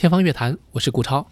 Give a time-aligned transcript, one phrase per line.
[0.00, 1.28] 天方乐坛，我是顾超。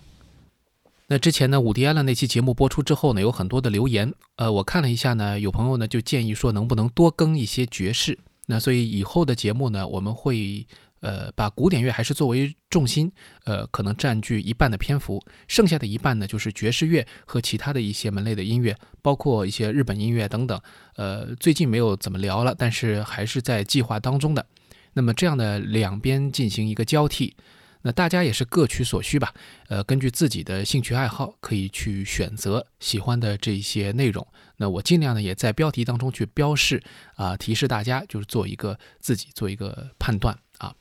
[1.06, 4.12] 那之前呢，伍迪·艾伦那期节目播出之后呢，有很多的留言。
[4.36, 8.19] 呃，我看了一下呢，有朋友呢就建议说，能不能多更一些爵士？
[8.44, 10.66] 那所以以后的节目呢，我们会
[11.00, 13.10] 呃把古典乐还是作为重心，
[13.44, 20.60] 呃，可能占据一半的篇幅，剩下的一半呢就是爵士乐和其他的一些门类的音乐，包括一些日本音乐等等。
[20.97, 24.44] 呃，最近没有怎么聊了，但是还是在计划当中的。
[24.92, 27.34] 那么这样的两边进行一个交替。
[27.82, 29.32] 那大家也是各取所需吧，
[29.68, 34.26] 呃，根据自己的兴趣爱好，可以去选择喜欢的这些内容。
[34.56, 36.82] 那我尽量呢，也在标题当中去标示
[37.14, 40.74] 啊，提示大家，就是做一个自己做一个判断啊。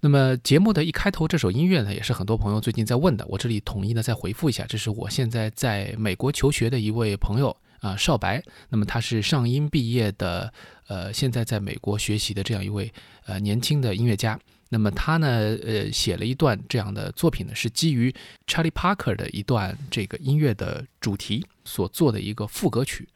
[0.00, 8.42] 那么节目的一开头这首音乐呢，也是很多朋友最近在问的，我这里统一呢再回复一下，这是我现在在美国求学的一位朋友啊，少白。
[8.70, 10.52] 那么他是上音毕业的，
[10.86, 12.92] 呃，现在在美国学习的这样一位
[13.26, 14.38] 呃年轻的音乐家。
[14.68, 15.28] 那么他呢，
[15.64, 18.14] 呃，写了一段这样的作品呢，是基于
[18.46, 23.08] Charlie Parker 的一段这个音乐的主题所做的一个副歌曲，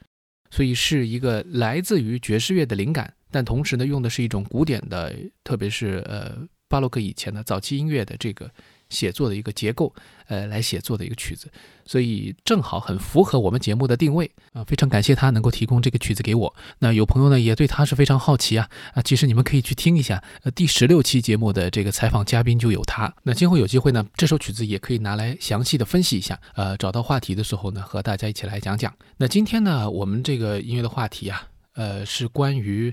[0.51, 5.15] 所以是一个来自于爵士乐的灵感，但同时呢，用的是一种古典的，
[5.45, 6.37] 特别是呃
[6.69, 8.51] 巴洛克以前的早期音乐的这个。
[8.93, 9.93] 写作的一个结构，
[10.27, 11.51] 呃，来写作的一个曲子，
[11.85, 14.63] 所以正好很符合我们节目的定位啊！
[14.65, 16.55] 非常感谢他能够提供这个曲子给我。
[16.79, 19.03] 那有朋友呢也对他是非常好奇啊啊！
[19.03, 23.13] 其实你们可以去听一下，呃，第十六期节目的这个采访嘉宾就有他。
[23.23, 28.95] 那今后有机会呢，这首曲子也可以拿来详细的分析一下，呃，找到话题的时候呢，和大家一起来讲讲。
[29.17, 32.93] 那今天呢，我们这个音乐的话题啊，呃，是关于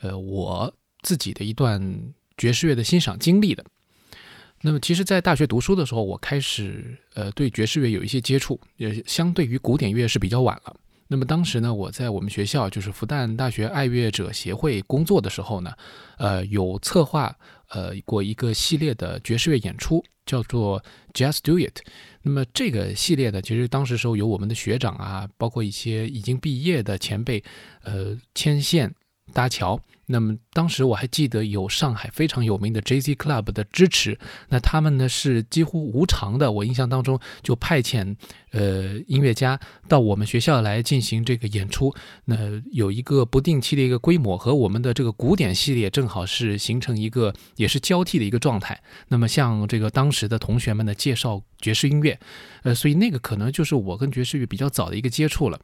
[0.00, 0.72] 呃我
[1.02, 1.80] 自己的一段
[2.36, 3.64] 爵士乐的欣赏经历的。
[4.62, 10.74] 那么，其实，在大学读书的时候，我开始呃对爵士乐有一些接触，也相对于古典乐是比较晚了。
[11.08, 15.72] 那么当时呢，我在我们学校就是复旦大学爱乐者协会工作的时候呢，
[16.18, 17.32] 呃，有策划
[17.68, 21.78] 呃过一个系列的爵士乐演出，叫做 Just Do It。
[22.22, 27.44] 那么这个系列呢，其实当时时候有我们的学长啊，包括一些已经毕业的前辈，
[27.84, 28.92] 呃，牵线
[29.32, 29.80] 搭桥。
[30.06, 34.18] 那么当时我还记得有上海非常有名的 Jazz Club 的支持，
[34.48, 38.16] 那他们呢是几乎无偿的，我印象当中就派遣
[38.56, 41.94] 呃音乐家到我们学校来进行这个演出，
[42.24, 42.36] 那
[42.72, 48.80] 有一个不定期的一个规模，和我们的这个古典系列正好是形成一个也是交替的一个状态。
[49.08, 52.18] 那么向这个当时的同学们呢介绍爵士音乐，
[52.62, 55.60] 呃，所以那个可能就是我跟爵士乐比较早的一个接触了。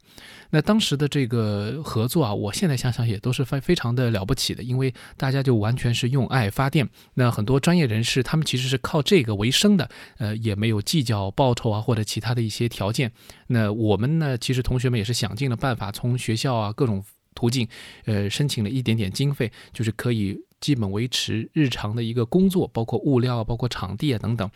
[0.50, 4.34] 那当时的这个合作啊，我现在想想也都是非非常的了不。
[4.34, 6.88] 起的，因为大家就完全是用爱发电。
[7.14, 9.88] 那很多专业人士，他们其实是靠这个为生的，
[10.18, 13.12] 呃，也没有计较报酬啊或者其他的一些条条件。
[13.46, 17.68] 那我们呢，其实同学们也是想尽了办法，从学校啊各种途径，
[18.06, 24.50] 呃，申请了一点点经费，就是可以基本维持日常的一个工作，包括物料、包括场地啊等等，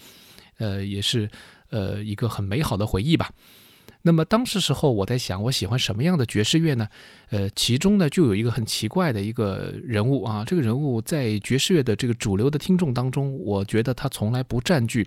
[0.58, 1.30] 呃，也是
[1.70, 3.30] 呃一个很美好的回忆吧。
[4.02, 6.88] 那么当时时候，我在想，我喜欢什么样的爵士乐呢？
[7.30, 15.04] 呃，其中呢就有一个很奇怪的一个人物啊，这个人物在爵士乐的这个主流的听众当中，我觉得他从来不占据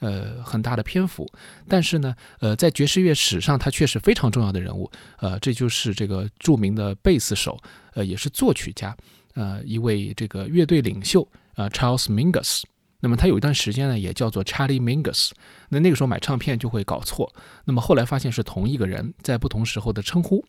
[0.00, 1.26] 呃很大的篇幅，
[1.68, 4.90] 但是呢，呃，在爵士乐史上，他却是非常重要的人物。
[5.18, 7.58] 呃，这就是这个著名的贝斯手，
[7.94, 8.96] 呃，也是作曲家，
[9.34, 12.62] 呃，一位这个乐队领袖啊，Charles Mingus。
[13.00, 15.30] 那么他有一段时间呢，也叫做 Charlie Mingus。
[15.68, 17.30] 那那个时候买唱片就会搞错。
[17.66, 20.42] 那么后来发现是同一个人，在不同时候的称呼。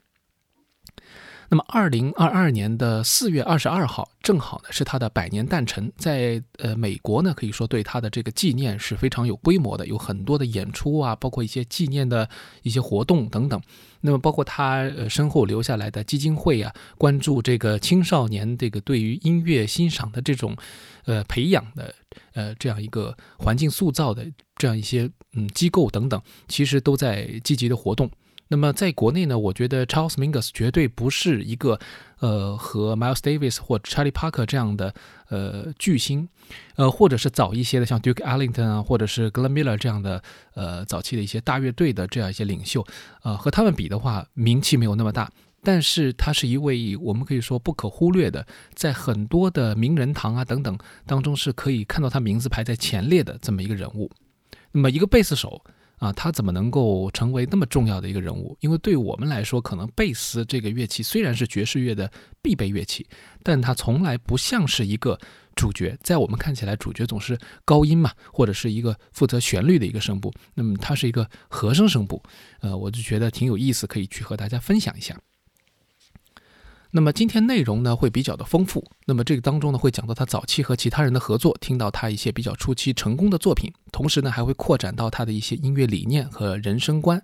[1.50, 12.27] 那么，二零二二年的四月二十二号，正好呢是他的百年诞辰，在呃美国呢，可以说对他的这个纪念是非常有规模的，有很多的演出啊，包括一些纪念的
[12.63, 13.62] 一些活动等等。
[14.01, 20.56] 那么，包括他呃身后留下来的基金会啊，关注这个青少年这个对于音乐欣赏的这种
[21.06, 21.94] 呃培养的
[22.33, 24.25] 呃这样一个环境塑造的
[24.56, 28.09] 这样一些嗯机构等等，其实都在积极的活动。
[28.47, 31.80] 那么在国内呢，我觉得 Charles Mingus 绝对不是一个，
[32.19, 34.94] 呃，和 Miles Davis 或 Charlie Parker 这样的
[35.30, 36.30] 呃巨星，
[36.75, 40.21] 呃，或者是早一些的像 Duke Ellington 啊，或者是 Glen Miller 这样的
[40.53, 42.86] 呃早期的一些大乐队的这样一些领袖，
[43.24, 45.31] 呃，和他们比的话，名气没有那么大，
[45.63, 48.45] 但是他是一位我们可以说不可忽略的，
[48.75, 50.77] 在很多的名人堂啊等等
[51.07, 54.12] 当中是可以看到他名字排在前列的这么一个人物。
[54.71, 55.63] 那么一个贝斯手。
[55.97, 58.57] 啊，他怎么能够成为那么重要的一个人物？
[58.59, 62.12] 因为对我们来说，可能贝斯这个乐器虽然是爵士乐的
[62.42, 63.07] 必备乐器，
[63.44, 65.18] 但它从来不像是一个
[65.56, 65.97] 主角。
[66.01, 70.33] 在我们看起来，主角总是高音嘛，或者是一个负责旋律的一个声部。
[70.53, 72.21] 那么它是一个和声声部。
[72.59, 75.19] 呃，我就觉得挺有意思，可以去和大家分享一下。
[76.95, 87.21] 那么今天内容呢会比较的丰富，那么这个当中呢会讲到他早期和其他人的合作，听到他一些比较初期成功的作品，同时呢还会扩展到他的一些音乐理念和人生观。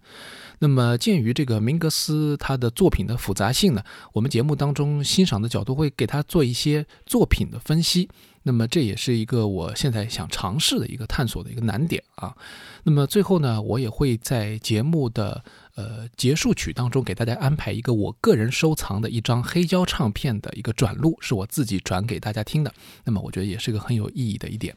[0.60, 3.82] 那么鉴于这个明格斯他的作品的复杂性呢，
[4.12, 8.10] 我们节目当中欣赏的角度会给他做一些作品的分析。
[8.44, 12.36] 那么这也是一个我现在想尝试的一个探索的一个难点啊。
[12.84, 15.44] 那么最后呢，我也会在节目的
[15.76, 22.74] 呃结束曲当中给大家安排一个我个人收藏的一张黑胶唱片的一个转录，是我自己转给大家听的。
[23.06, 24.76] 那么我觉得也是个很有意义的一点。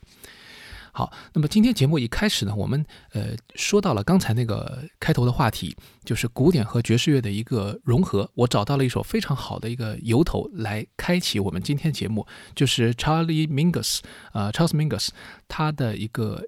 [0.97, 8.31] 好，那么今天节目一开始呢，我们呃说到了刚才那个开头的话题，就是古典和爵士乐的一个融合。
[8.35, 12.25] 我找到了一首非常好的一个由头来开启我们今天节目，
[12.55, 14.03] 就是 Charlie Mingus，
[14.33, 15.09] 呃，Charles Mingus
[15.49, 16.41] 他的一个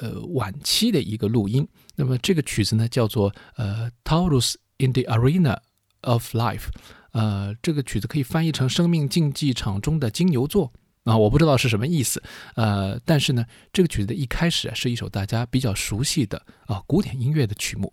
[0.00, 1.68] 呃晚期的一个录音。
[1.96, 5.58] 那么这个曲子呢叫做呃 Taurus in the Arena
[6.02, 6.68] of Life，
[7.12, 10.72] 呃，这个曲子可以翻译成生命竞技场中的金牛座。
[11.04, 12.22] 啊，我不知道是什么意思，
[12.54, 17.92] 呃，但是呢，这个曲子的一开始啊，是一首大家比较熟悉的啊古典音乐的曲目。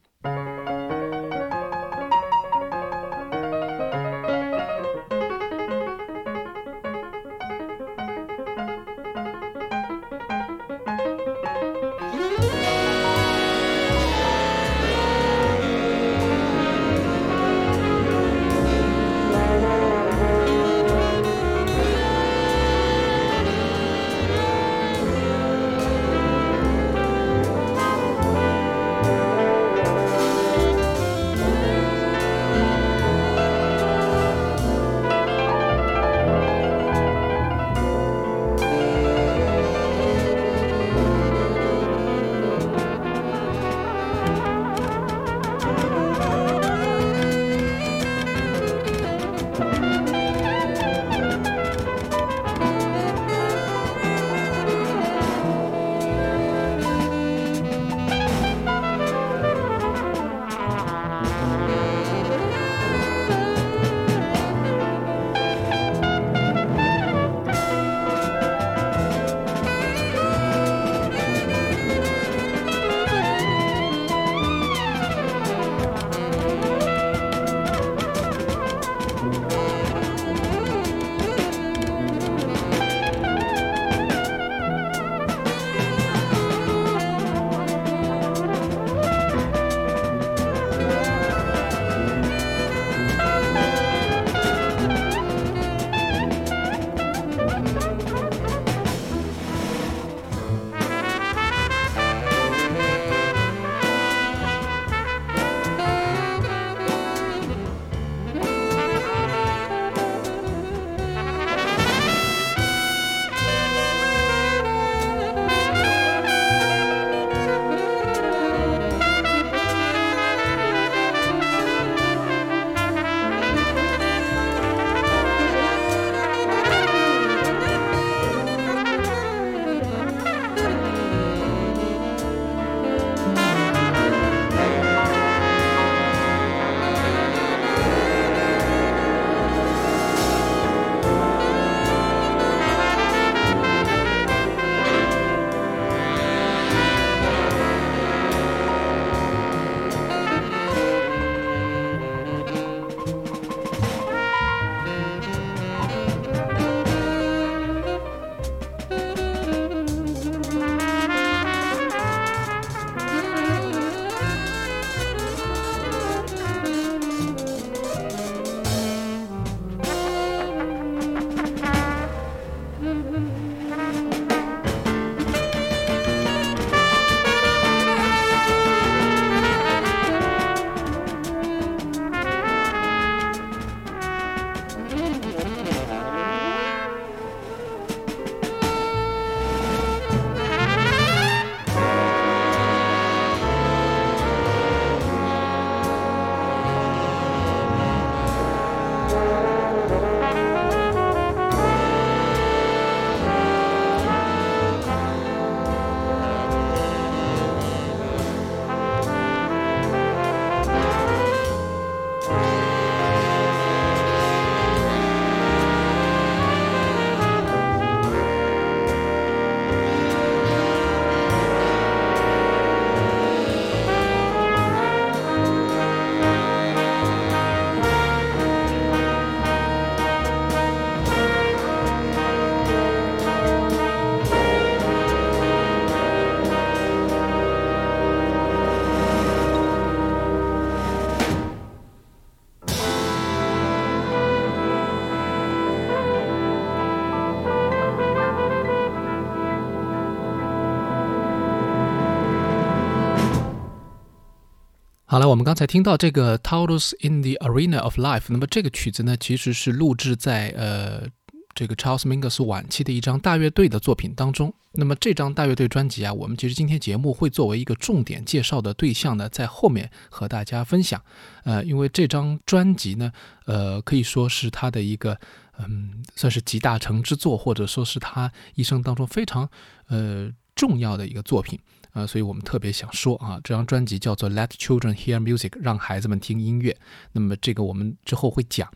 [255.39, 261.07] 我们刚才听到这个《Taurus in the Arena of Life》，那么这个曲子呢，其实是录制在呃
[261.55, 264.53] 这个 Charles Mingus 晚期的一张大乐队的作品当中。
[264.73, 271.01] 那么这张大乐队专辑啊，我们其实今天节目会作为一个重点介绍的对象呢，在后面和大家分享。
[271.45, 273.09] 呃，因为这张专辑呢，
[273.45, 275.17] 呃，可以说是他的一个
[275.57, 279.49] 嗯，算是集大成之作，或者说是他一生当中非常
[279.87, 281.57] 呃重要的一个作品。
[281.99, 286.77] 呃，所以我们特别想说啊，这张专辑叫做《Let Children Hear Music》，让孩子们听音乐。
[287.11, 288.71] 那么这个我们之后会讲。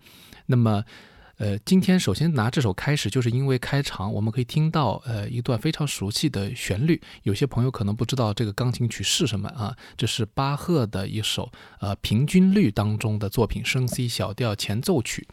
[0.48, 0.84] 那么，
[1.38, 7.02] 呃，今天首先拿这首开始，就是因为开场我们可以听到呃一段非常熟悉的旋律。
[7.24, 11.50] 有些朋友可能不知道这个钢琴曲是什么啊，这是巴赫的一首
[11.80, 15.26] 呃平均律当中的作品，升 C 小调前奏曲。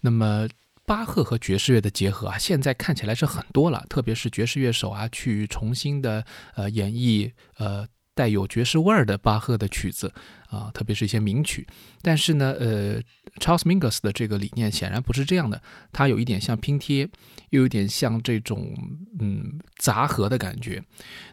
[0.00, 0.48] 那么。
[0.86, 6.24] 巴赫和爵士乐的结合啊，现在看起来是很多了，特别是爵士乐手啊，去重新的
[6.54, 10.12] 呃演绎呃带有爵士味儿的巴赫的曲子
[10.48, 11.66] 啊，特别是一些名曲。
[12.00, 13.00] 但是呢，呃
[13.40, 15.60] ，Charles Mingus 的这个理念显然不是这样的，
[15.92, 17.08] 它有一点像拼贴，
[17.50, 18.72] 又有点像这种
[19.18, 20.82] 嗯杂合的感觉。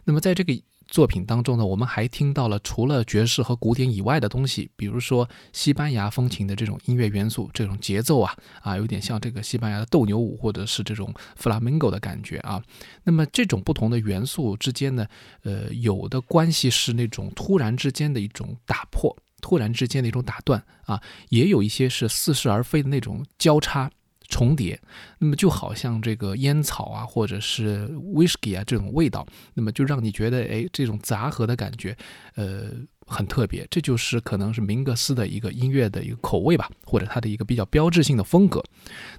[0.04, 0.52] 那么在这个。
[0.86, 12.62] 作品当中呢，我们还听到了除了爵士和古典以外的东西，比如说西班牙风情的这种音乐元素，这种节奏啊啊，有点像这个西班牙的斗牛舞，或者是这种弗拉明戈的感觉啊。
[13.02, 15.06] 那么这种不同的元素之间呢，
[15.42, 23.90] 呃，有的关系是那种突然之间的一种打破，突然之间的一种打断啊，也有一些是似是而非的那种交叉。
[24.28, 24.80] 重叠，
[25.18, 31.96] 那么就好像这个烟草啊，或者是 whisky 啊这种味道，那么就让你觉得，哎，这种杂合的感觉，
[32.34, 32.70] 呃。
[33.06, 38.62] 很特别，这就是可能是明格斯的一个音乐的一个口味吧，或者他的一个比较标志性的风格。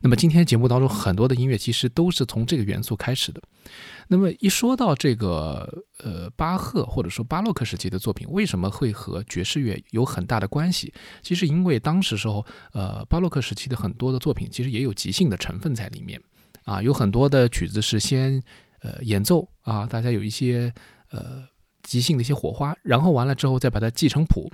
[0.01, 3.41] 那么今天节目当中很多的音乐其实都是从这个元素开始的。
[4.07, 10.93] 那么一说到这个呃巴赫或者说巴洛克时期的作品，为什么会和爵士乐有很大的关系？
[11.21, 16.21] 其实因为当时时候呃巴洛克时期的很多的作品其实也有即兴的成分在里面
[16.63, 18.41] 啊，有很多的曲子是先
[18.81, 20.73] 呃演奏啊，大家有一些
[21.11, 21.43] 呃。
[21.85, 24.51] 即兴的一些火花，然后完了之后再把它记成谱。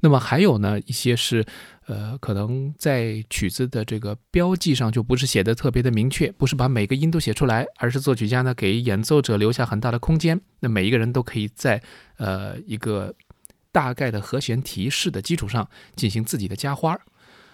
[0.00, 1.42] 那么还有呢一些是，
[1.86, 11.80] 呃，可能在曲子的这个标记上就不是写的特别的明确，不是把每个音都写出来，而是作曲家呢给演奏者留下很大的空间，那每一个人都可以在
[12.16, 13.14] 呃一个
[13.70, 16.98] 大概的和弦提示的基础上进行自己的加花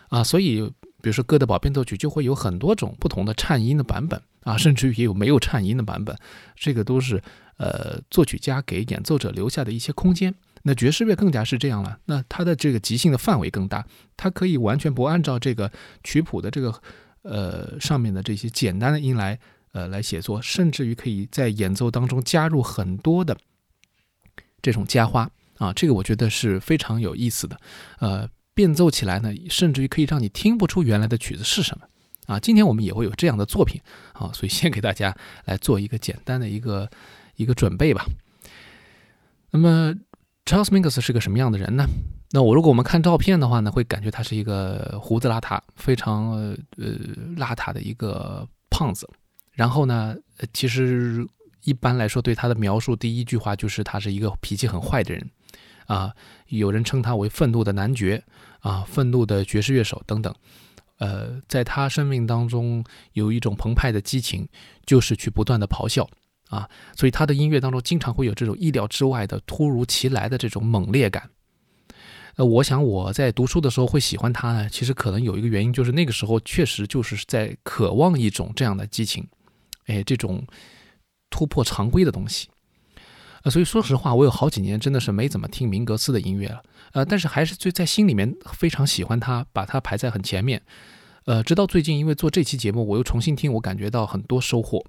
[0.09, 0.25] 啊。
[0.25, 0.63] 所以，
[1.03, 6.17] 比如说《哥德堡变奏曲》就会有很多种不同的颤音的版本啊，甚至于也有没有颤音的版本，
[6.57, 7.23] 这个都是。
[7.59, 11.99] 呃，作曲家给演奏者留下的一些空间，那爵士乐更加是这样了。
[12.05, 13.85] 那它的这个即兴的范围更大，
[14.17, 15.71] 它可以完全不按照这个
[16.05, 16.73] 曲谱的这个
[17.23, 19.37] 呃上面的这些简单的音来
[19.73, 23.37] 呃来写作，甚至于可以在演奏当中加入很多的
[24.63, 27.61] 这种加花啊，这个我觉得是非常有意思的。
[27.99, 31.89] 呃，变奏起来呢，甚至于可以让你听不出原来的曲子是什么
[32.27, 32.39] 啊。
[32.39, 33.81] 今天我们也会有这样的作品
[34.13, 35.13] 啊，所以先给大家
[35.47, 36.89] 来做一个简单的一个。
[37.39, 38.05] 一个准备吧。
[39.51, 39.95] 那么
[40.45, 41.87] ，Charles Mingus 是个什么样的人呢？
[42.33, 46.55] 那我如果我们看照片的话呢，会感觉他是一个胡子邋遢、非常呃
[47.37, 49.09] 邋遢的一个胖子。
[49.53, 50.15] 然后呢，
[50.53, 51.27] 其实
[51.65, 55.31] 一般来说对他的描述，第一句话就是他是一个脾气很坏的人
[55.87, 56.13] 啊。
[56.49, 58.23] 有人称他为愤怒的男爵
[58.61, 60.35] 啊，愤怒的爵士乐手等等。
[60.99, 64.47] 呃，在他生命当中有一种澎湃的激情，
[64.85, 66.09] 就是去不断的咆哮。
[66.49, 71.31] 啊，所以他的音乐当中经常会有这种意料之外的、突如其来的这种猛烈感。
[72.37, 79.27] 呃，我想我在读书的时候会喜欢他呢，其实可能有一个原因，就是那个时候确实就是在渴望一种这样的激情，
[79.87, 80.47] 哎，这种
[81.31, 82.49] 突破常规的东西。
[83.43, 86.63] 呃，所以说实话，我有好几年真的是没怎么听明格斯的音乐了。
[86.93, 90.63] 呃，但是还是最在心里面非常喜欢他，把他排在很前面。
[91.25, 94.85] 呃，直到最近，因为做这期节目，我又重新听，我感觉到很多收获。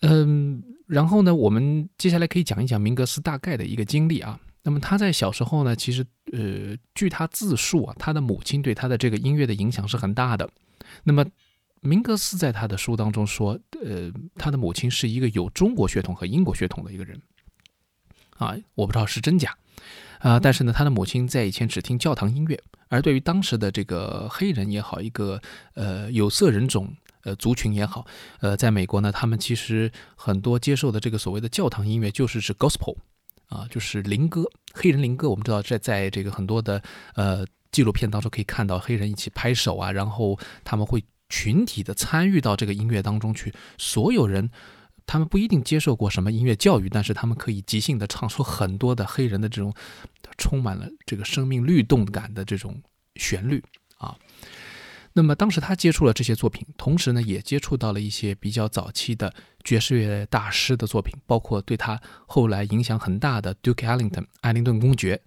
[0.00, 4.40] 嗯，然后呢，我们接下来可以讲一讲明格斯大概的一个经历啊。
[4.62, 10.48] 那么他在小时候呢，其实呃，据他自述啊，他的母亲对他的这个音乐的影响是很大的。
[11.04, 11.24] 那么
[11.80, 17.20] 明格斯在他的书当中说，呃，他的母亲是一个有中国血统和英国血统的一个人
[18.36, 19.56] 啊，我不知道是真假
[20.18, 20.40] 啊。
[20.40, 25.40] 但是呢，他的母亲在以前只听教堂音乐，而对于当时的这个黑人也好，一个
[25.74, 26.94] 呃有色人种。
[27.22, 28.06] 呃，族群也好，
[28.40, 32.96] 呃，在美国呢，他们其实很多接受的这个所谓的教堂音乐，就是指 gospel，
[33.48, 35.28] 啊，就是灵歌，黑人灵歌。
[35.28, 36.82] 我们知道，在在这个很多的
[37.14, 44.50] 呃纪录片当中可以看到黑人一起拍手啊，然后他们会群体的参与到这个音乐当中去，所有人
[45.06, 49.74] 他们不一定接受过什么音乐教育，但是他们可以即兴的唱出很多的黑人的这种
[50.38, 52.80] 充满了这个生命律动感的这种
[53.16, 53.62] 旋律。
[55.12, 65.20] 那么当时他接触了这些作品，同时呢也接触到了一些比较早期的爵士乐大师的作品，包括对他后来影响很大的 Duke Ellington 艾灵顿公爵。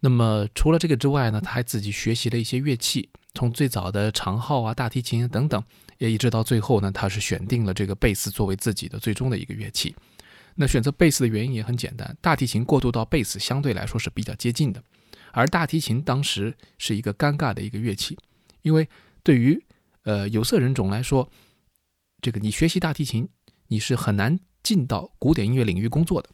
[0.00, 5.62] 那么除了这个之外呢，他还自己学习了一些乐器，从最早的长号啊、大提琴等等，
[5.98, 9.94] 也一直到最后呢，他是选定了这个贝斯作为自己的最终的一个乐器。
[10.56, 14.82] 那选择贝斯的原因也很简单，大提琴过渡到贝斯相对来说是比较接近的，
[15.32, 18.18] 而大提琴当时是一个尴尬的一个乐器，
[18.62, 18.88] 因为
[19.30, 19.64] 对于
[20.02, 21.30] 呃有色人种来说，
[22.20, 23.28] 这个你学习大提琴，
[23.68, 26.28] 你是很难进到古典音乐领域工作的。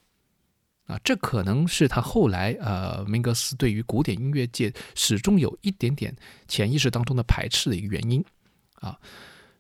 [0.87, 6.17] 啊，这可能是他后来呃，明格斯对于古典音乐界始终有一点点
[6.49, 8.25] 潜意识当中的排斥的一个原因
[8.77, 8.99] 啊。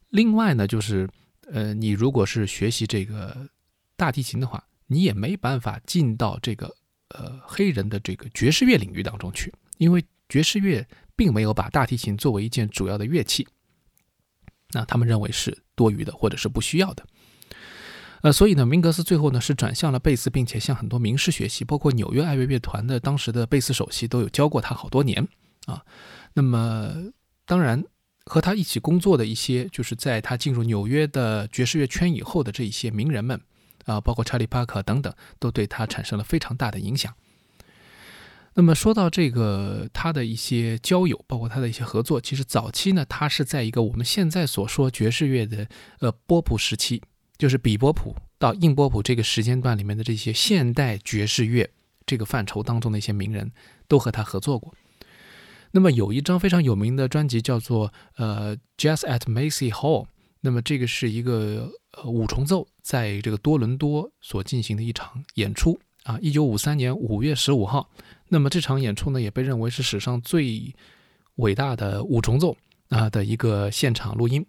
[0.08, 1.06] 另外呢，就是
[1.52, 3.46] 呃，你如果是学习这个
[3.96, 6.74] 大提琴的话，你也没办法进到这个
[7.08, 10.82] 呃黑人的这个爵士乐领域当中去，因为爵士乐
[11.16, 13.48] 并没有把大提琴作为一件主要的乐器，
[14.70, 17.04] 那他们认为是多余的或者是不需要的。
[18.22, 25.26] 呃，所以呢，明格斯最后呢是转向了贝斯，并且向很多名师学习，包括纽约爱乐乐团的当时的贝斯首席都有教过他好多年
[25.66, 25.84] 啊。
[26.34, 27.12] 那么，
[27.44, 27.84] 当然
[28.24, 33.40] 和他一起工作的一些，就是在他进入纽约的爵士乐圈以后的这一些名人们
[33.84, 37.14] 啊，包括查理·帕克等等，都对他产生了非常大的影响。
[38.56, 45.68] 那么说到这个他的一些交友，包括他的一些合作，其实早期呢，他是在一个我们现在所说爵士乐的
[46.00, 47.00] 呃波普时期。
[47.38, 51.70] 就是比波普到硬波普这个时间段里面的这些现代爵士乐
[52.06, 53.52] 这个范畴当中的一些名人，
[53.86, 54.74] 都和他合作过。
[55.72, 60.04] 那么有一张非常有名的专辑叫做呃《Jazz at Macy Hall》，
[60.40, 67.90] 那么这个是一个呃五重奏在这个多伦多所进行的一场演出啊，一九五三年五月十五号。
[68.28, 70.74] 那么这场演出呢，也被认为是史上最
[71.36, 72.56] 伟大的五重奏
[72.88, 74.46] 啊的一个现场录音。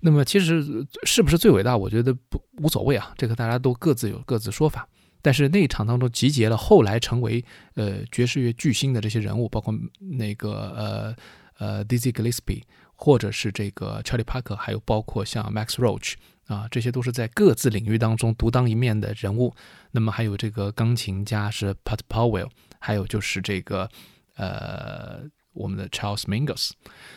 [0.00, 1.76] 那么其实是不是最伟大？
[1.76, 4.88] 我觉得不无所谓啊，这个大家都各自有各自说法。
[5.20, 11.16] 但是那一场当中集结了后来成为呃爵士乐巨星的这些人物，包括那个呃
[11.58, 12.62] 呃 Dizzy Gillespie，
[12.96, 16.14] 或者是这个 Charlie Parker，还有包括像 Max Roach
[16.46, 19.54] 啊，这些都是在各自领域当中独当一面的人物。
[19.90, 23.88] 那么还有这个钢琴家是 Pat Powell，还有就是这个
[24.36, 26.70] 呃我们的 Charles Mingus。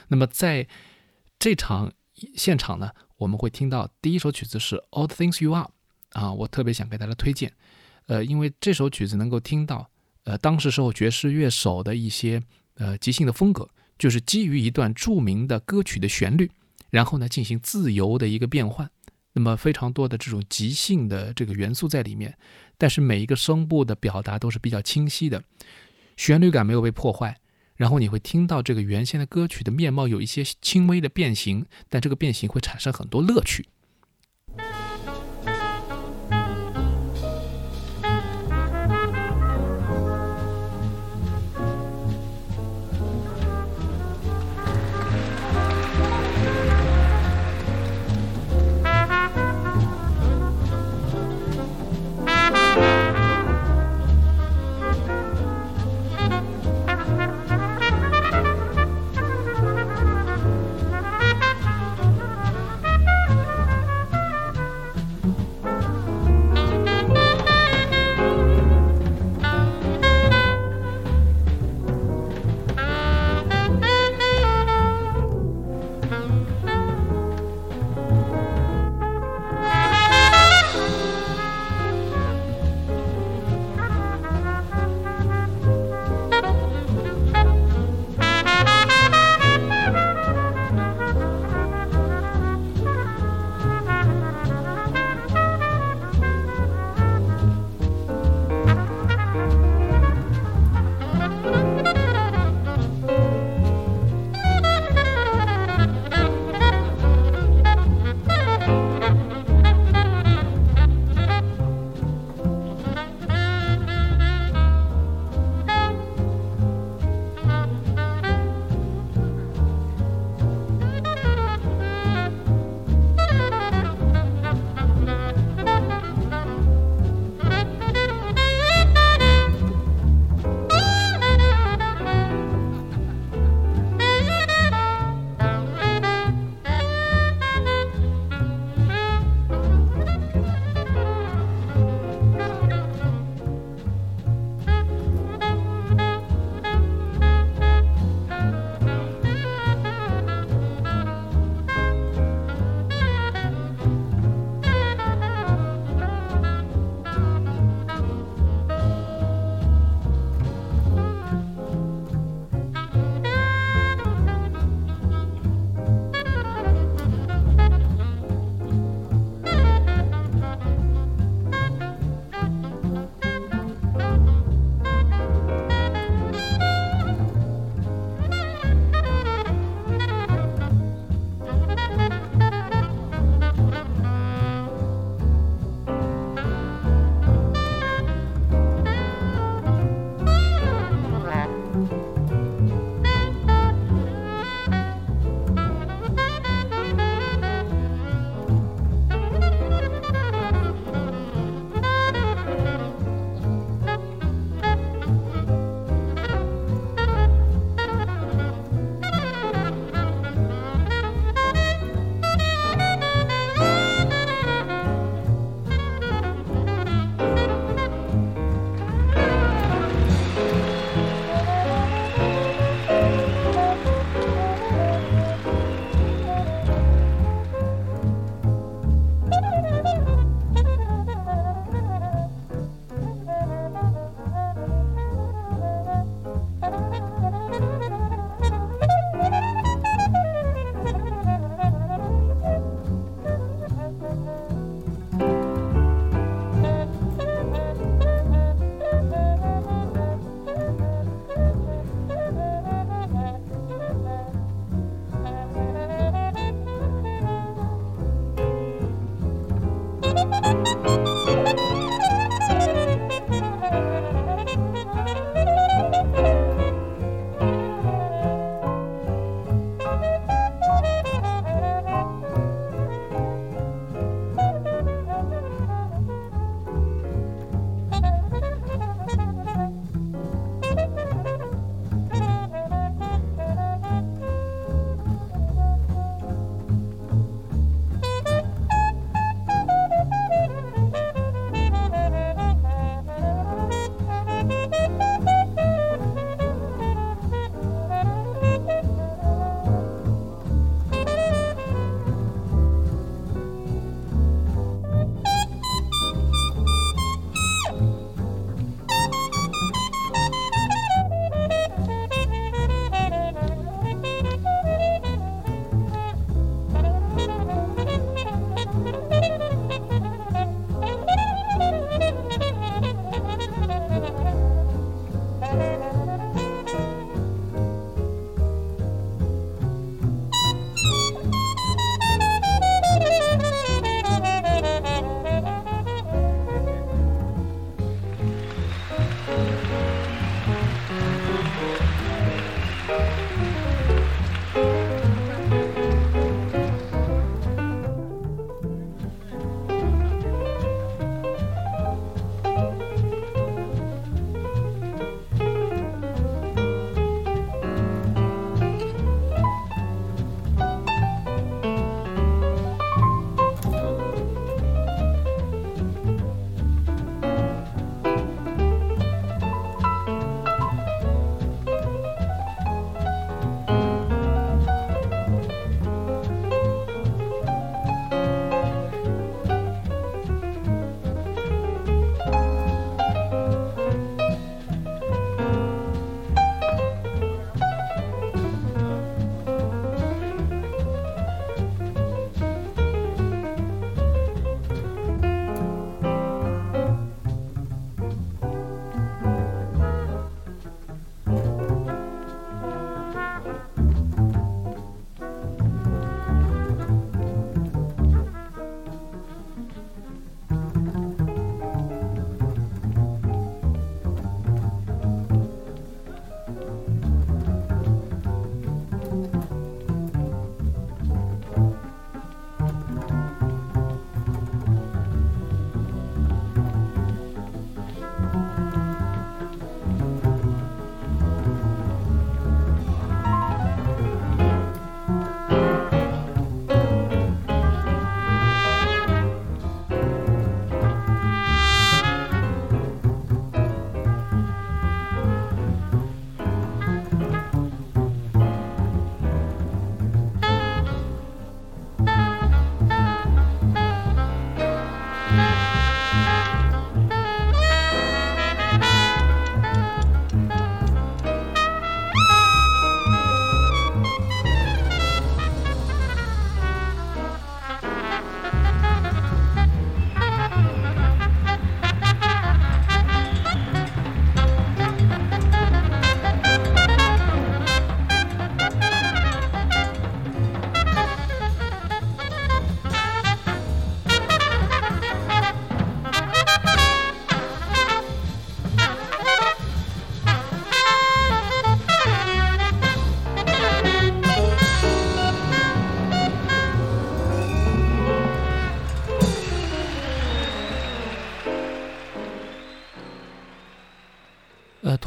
[0.08, 0.68] 那么在
[1.40, 1.92] 这场。
[2.34, 5.70] 现场呢，我们会听到第一首曲子是《All the Things You Are》
[6.18, 7.52] 啊，我特别想给大家推荐，
[8.06, 9.90] 呃，因为这首曲子能够听到，
[10.24, 12.42] 呃，当时时候爵士乐手的一些
[12.76, 16.50] 呃即兴的风格，就是基于一段著名的歌曲的旋律，
[16.90, 18.90] 然后呢进行自由的一个变换，
[19.38, 22.38] 那么非常多的这种即兴的这个元素在里面，
[22.78, 25.44] 但是每一个声部的表达都是比较清晰的，
[26.16, 27.38] 旋律感没有被破坏。
[27.76, 33.68] 然后你会听到这个原先的歌曲的面貌有一些轻微的变形，但这个变形会产生很多乐趣。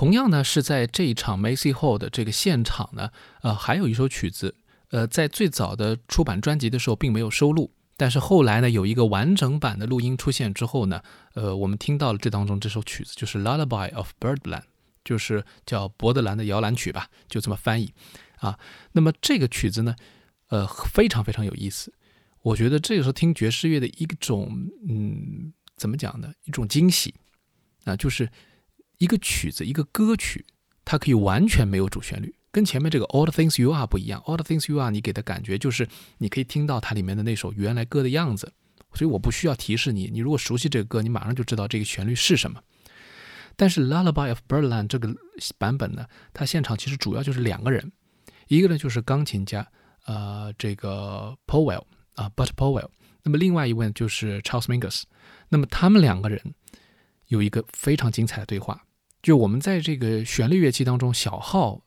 [0.09, 3.11] 同样呢是在这一场 Macy Hall 的这个现场呢，
[3.43, 4.57] 呃，还有一首曲子，
[4.89, 11.03] 呃，在最早的出版专辑的时候并没有收录，但是后来呢有一个完整版的录音出现之后呢，
[11.35, 14.61] 呃，我们听到了这当中这首曲子就是《Lullaby of Birdland》，
[15.05, 17.93] 就是叫伯德兰的摇篮曲吧，就这么翻译
[18.37, 18.59] 啊。
[18.93, 19.95] 那么这个曲子呢，
[20.49, 21.93] 呃，非常非常有意思，
[22.41, 26.33] 我觉得这个时候听爵士乐的一种，嗯，怎么讲呢？
[26.45, 27.15] 一种惊喜
[27.85, 28.27] 啊，就是。
[28.99, 30.45] 一个曲子，一个歌曲，
[30.85, 34.21] 它可以完全没有主旋律，跟前面这个 All the Things You Are 不一样。
[34.27, 38.53] All the Things You Are，你给的感觉就是你可以听到它里面的那首原来歌的样子，
[38.95, 40.11] 所以我不需要提示你。
[40.13, 42.61] 你如果熟悉这个歌，你马上就知道这个旋律是什么。
[43.55, 45.15] 但是 Lullaby of Birdland 这个
[45.59, 47.93] 版本呢，它现场其实主要就是两个人，
[48.49, 49.67] 一个呢就是钢琴家，
[50.07, 51.85] 呃，这个 Powell
[52.15, 52.89] 啊，But Powell，
[53.23, 55.03] 那么另外一位就是 Charles Mingus，
[55.49, 56.55] 那么他们两个人
[57.27, 58.85] 有一个非常精彩的对话。
[59.21, 61.83] 就我们在这个旋律乐器当中，小号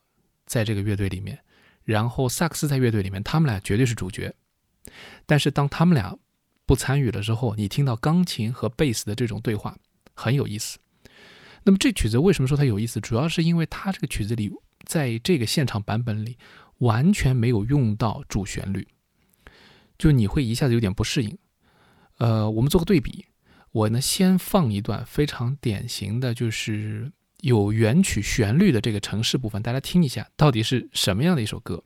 [0.45, 1.39] 在这个乐队里面，
[1.85, 4.35] 然后萨克斯在乐队里面，他们俩绝对是主角。
[5.25, 6.19] 但是当他们俩
[6.65, 9.77] 不参与了之后，你听到钢琴和贝斯的这种对话
[10.13, 10.77] 很有意思。
[11.63, 12.99] 那么这曲子为什么说它有意思？
[12.99, 14.51] 主要是因为它这个曲子里，
[14.85, 16.37] 在这个现场版本里
[16.79, 18.85] 完全没有用到主旋律，
[19.97, 21.37] 就你会一下子有点不适应。
[22.17, 23.25] 呃，我们做个对比，
[23.71, 27.13] 我呢先放一段非常典型的就是。
[27.41, 31.83] 有原曲旋律的这个城市部分，大家听一下，到底是什么样的一首歌？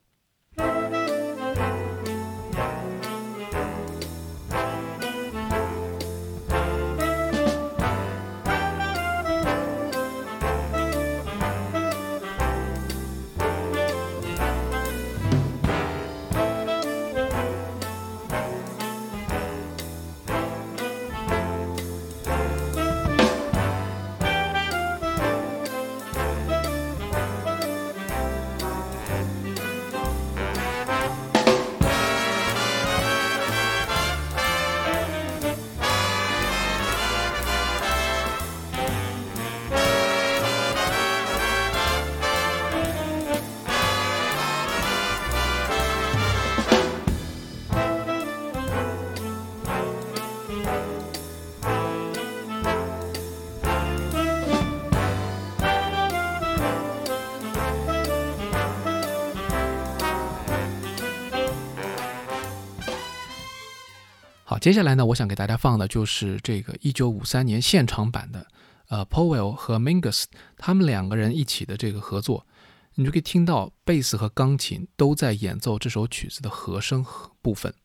[64.66, 68.48] 接下来呢，我想给大家放的就是这个一九五三年现场版的，
[68.88, 70.24] 呃，Powell 和 Mingus
[70.58, 72.48] 他们两个人一起的这个合作，
[72.96, 77.06] 你就可以听到贝斯和钢琴都在演奏这首曲子的和声
[77.44, 77.76] 部分。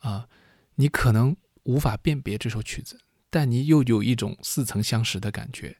[0.00, 0.26] 啊，
[0.74, 2.98] 你可能无法辨别这首曲子，
[3.30, 5.76] 但你又有一种似曾相识的感觉，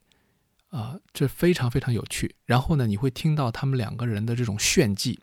[0.68, 2.36] 啊，这非常非常有趣。
[2.44, 5.18] 然后呢，你会听到他们两个人的这种炫技，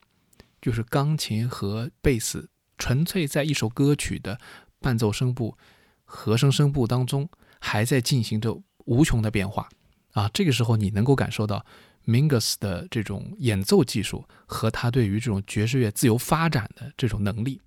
[0.61, 4.37] 就是钢琴和贝斯纯粹在一首歌曲的。
[4.85, 5.57] 伴奏声部、
[6.03, 7.27] 和声声部当中
[7.59, 9.67] 还在进行着无穷的变化
[10.11, 10.29] 啊！
[10.31, 11.65] 这个时候你能够感受到
[12.05, 17.59] Mingus 的这种演奏技术和他对于这种爵士乐自由发展的这种能力。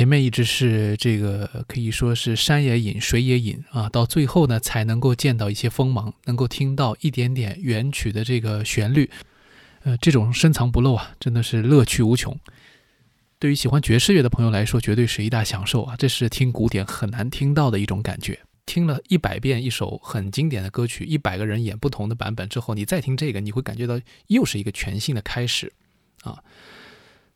[0.00, 9.10] 前面一直是这个可以说是山也隐，水也隐啊，到最后呢才能够见到一些锋芒，能够听到一点点原曲的这个旋律，
[9.82, 12.34] 呃，这种深藏不露啊，真的是乐趣无穷。
[13.38, 15.94] 对于喜欢爵士乐的朋友来说，绝对是一大享受啊！
[15.98, 18.40] 这是听古典很难听到的一种感觉。
[18.64, 25.70] 听了一百遍一首很经典的歌曲，一百个人演不同的版本之后，你再听这个，你会感觉到又是一个全新的开始
[26.22, 26.42] 啊。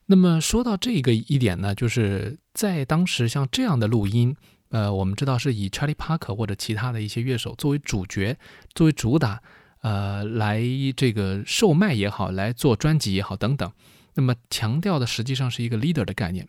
[0.06, 4.36] 那么说到这个一点呢，就是在当时像这样的录音，
[4.68, 8.36] 呃，我们知道是以 Charlie Parker 或者其他的一些乐手作为主角，
[8.74, 9.42] 作为主打，
[9.80, 10.62] 呃，来
[10.94, 13.72] 这个售卖也好，来做专辑也好等等。
[14.14, 16.46] 那么强调的实际上是一个 leader 的概念。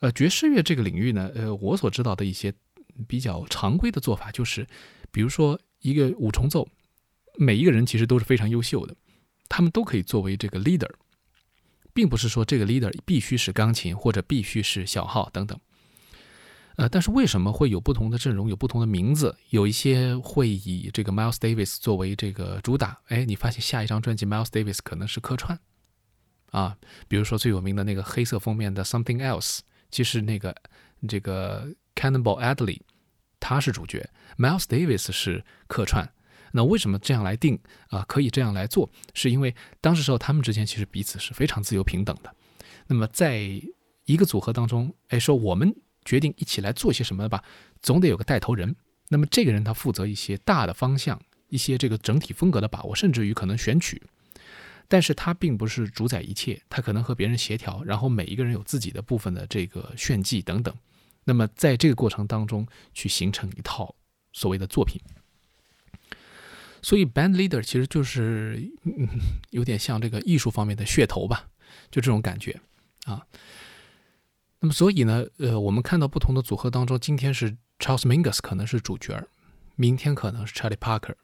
[0.00, 2.54] 呃，爵士乐这个领域呢，呃，我所知道的一些
[3.06, 4.66] 比较常规的做法就是，
[5.10, 6.66] 比如说一个五重奏，
[7.36, 8.96] 每一个人其实都是非常优秀的，
[9.48, 10.88] 他们都可以作为这个 leader。
[11.98, 15.58] 并不是说这个 leader 必须是钢琴或者必须是小号等等，
[16.76, 19.36] 呃，但是为什么会有不同的阵容，有不同的名字？
[19.50, 25.58] 有一些会以这个 Miles Davis 作为这个主打，哎，你发现下一张专辑 Miles Davis 可能是客串
[26.52, 26.78] 啊，
[27.08, 29.58] 比如说最有名的那个黑色封面的 Something Else，
[29.90, 30.54] 其实那个
[31.08, 32.78] 这个 Cannonball Adderley
[33.40, 36.08] 他是主角，Miles Davis 是客串。
[36.52, 38.04] 那为什么这样来定啊？
[38.08, 42.34] 可以这样来做，是因为当时时候他们之间其实彼此是非常自由平等的。
[42.86, 43.38] 那么在
[44.04, 45.74] 一个组合当中，哎，说我们
[46.04, 47.44] 决定一起来做些什么吧，
[47.82, 48.74] 总得有个带头人。
[49.08, 54.02] 那么这个人他负责一些大的方向，一些这个整体风格的把握，甚至于可能选曲。
[54.90, 60.74] 但是他并不是主宰一切，他可能和别人协调，然后每一个人有自己的部分的这个炫技等等。
[61.24, 63.94] 那么在这个过程当中去形成一套
[64.32, 64.98] 所谓的作品。
[66.82, 69.08] 所以，band leader 其实就是嗯
[69.50, 71.48] 有点像这个艺术方面的噱头吧，
[71.90, 72.60] 就这种感觉
[73.04, 73.22] 啊。
[74.60, 79.22] 那么，所以呢，呃，我们看到不同的组合当中，今天是 Charles Mingus 可能是主角，
[79.76, 81.14] 明天可能是 Charlie Parker。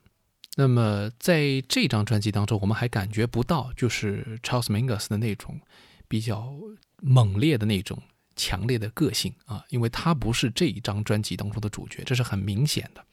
[0.56, 5.60] 那么，在这张专辑当中，我们还感觉不到就是 Charles Mingus 的那种
[6.06, 6.54] 比较
[7.02, 8.00] 猛烈的那种
[8.36, 13.04] 强烈的个性啊，因为他不是这一张专辑当中的主角，这是很明显的。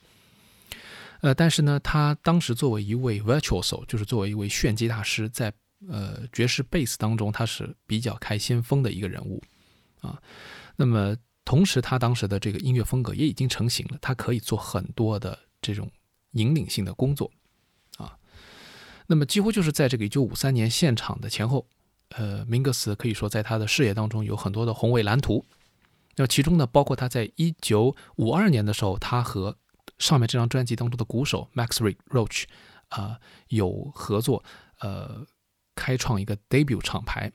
[1.22, 5.54] 呃，但是呢，他当时作为一位 virtuoso，就是作为一位炫技大师，在
[5.88, 9.42] 呃爵士贝斯当中，他是比较开先锋的一个人物
[10.02, 10.22] 啊。
[10.76, 11.16] 那么
[11.46, 15.92] 同时，他当时的这个音乐风格也已经成型了，他可以做很多的这种
[16.32, 17.32] 引领性的工作
[17.98, 18.18] 啊。
[19.08, 21.68] 那么几乎就是在这个一九五三年现场的前后，
[22.10, 25.46] 呃，明格斯可以说在他的事业当中有很多的宏伟蓝图。
[26.16, 29.58] 那其中呢，包括他在一九五二年的时候，他和
[30.02, 31.78] 上面这张专辑当中的鼓手 Max
[32.10, 32.46] Roach，
[32.90, 34.44] 啊，有合作，
[34.80, 35.26] 呃，
[35.76, 37.32] 开创一个 debut 厂牌，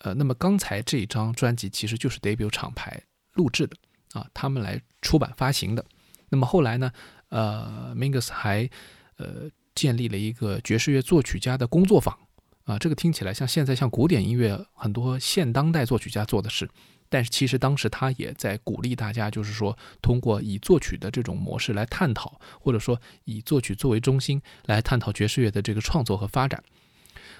[0.00, 3.00] 呃，那么刚才这一张专辑其实就是 debut 厂牌
[3.34, 3.76] 录制的，
[4.12, 5.84] 啊，他们来出版发行的。
[6.28, 6.92] 那么后来呢，
[7.28, 8.68] 呃，Mingus 还，
[9.16, 12.18] 呃，建立了一个爵士乐作曲家的工作坊，
[12.64, 16.68] 啊，这个听起来像现在像古典音乐很多现当代作曲家做的事。
[17.08, 26.62] 但是其实当时他也在鼓励大家，就是说通过以作曲的这种模式来探讨，或者说以作曲作为中心来探讨爵士乐的这个创作和发展。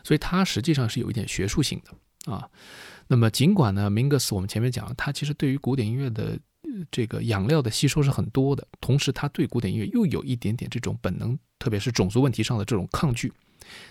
[0.02, 2.48] 所以它实际上是有一点学术性的啊。
[3.08, 6.38] 那么尽管呢，Mingus 我们前面讲了，他其实对于古典音乐的
[6.90, 13.32] 这个养料的吸收是很多的，同时他对古典音乐又有一点点这种本能，特别是种族问题上的这种抗拒。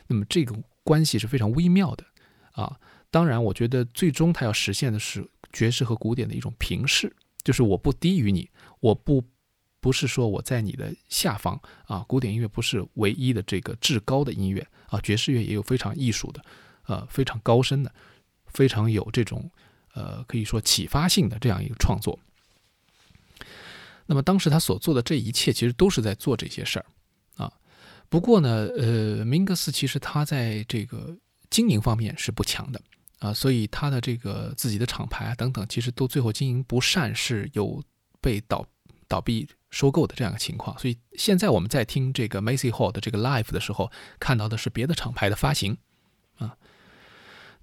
[0.08, 2.04] 那么这个关系是非常微妙的
[2.52, 2.80] 啊。
[3.10, 5.30] 当然，我觉得最终他要实现的是。
[5.54, 9.24] 爵士和古典的一种平视，就是我不低于你，我不
[9.80, 12.04] 不是说我在你的下方啊。
[12.08, 16.44] 古典音乐不是唯一的这个至高的音乐啊，爵士乐也有非常艺术的，
[16.86, 17.94] 呃，非常高深的，
[18.48, 19.50] 非常有这种
[19.94, 22.20] 呃可以说启发性的这样一个创作。
[24.06, 26.86] 那么当时他所做的这一切，其实都是在做这些事儿
[27.36, 27.52] 啊。
[28.10, 31.18] 不过呢，呃，明格斯其实他在这个
[31.50, 32.82] 经营方面是不强的。
[33.20, 37.84] 啊，所以他的这个自己的厂牌啊等等，其实都最后经营不善，是有
[38.22, 38.66] 被倒
[39.08, 40.78] 倒闭收购的这样一个情况。
[40.78, 45.78] 所以现在我们在听这个 Macy Hall 的这个 Live 的时候，看到的是别的厂牌的发行
[46.38, 46.56] 啊。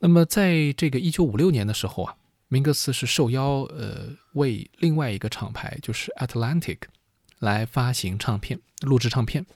[0.00, 2.16] 那么在这个1956年的时候啊，
[2.48, 6.78] 明格斯是受邀呃为另外一个厂牌就是 Atlantic
[7.38, 9.46] 来发行唱片、录制唱片。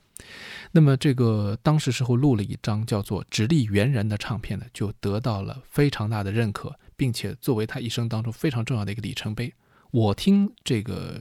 [0.72, 9.52] 那么这个当时时候录了一张叫做《直立猿人》的唱片呢，就得到了非常大的认可，并且作为他一生当中非常重要的一个里程碑。
[9.90, 11.20] 我听这个